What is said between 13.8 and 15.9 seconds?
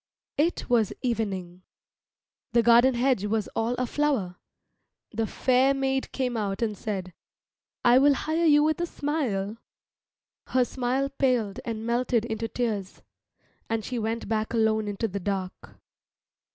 she went back alone into the dark.